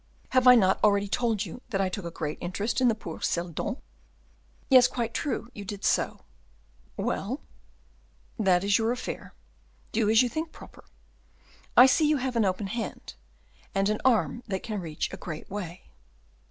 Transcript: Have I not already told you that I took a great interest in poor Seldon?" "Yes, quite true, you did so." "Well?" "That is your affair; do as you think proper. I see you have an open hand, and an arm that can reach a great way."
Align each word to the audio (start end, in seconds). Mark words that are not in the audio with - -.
Have 0.29 0.47
I 0.47 0.55
not 0.55 0.83
already 0.83 1.07
told 1.07 1.45
you 1.45 1.61
that 1.69 1.79
I 1.79 1.87
took 1.87 2.05
a 2.05 2.09
great 2.09 2.39
interest 2.41 2.81
in 2.81 2.89
poor 2.95 3.21
Seldon?" 3.21 3.77
"Yes, 4.67 4.87
quite 4.87 5.13
true, 5.13 5.49
you 5.53 5.63
did 5.63 5.85
so." 5.85 6.21
"Well?" 6.97 7.39
"That 8.39 8.63
is 8.63 8.79
your 8.79 8.91
affair; 8.91 9.35
do 9.91 10.09
as 10.09 10.23
you 10.23 10.27
think 10.27 10.51
proper. 10.51 10.85
I 11.77 11.85
see 11.85 12.09
you 12.09 12.17
have 12.17 12.35
an 12.35 12.45
open 12.45 12.65
hand, 12.65 13.13
and 13.75 13.89
an 13.89 14.01
arm 14.03 14.41
that 14.47 14.63
can 14.63 14.81
reach 14.81 15.07
a 15.13 15.17
great 15.17 15.51
way." 15.51 15.91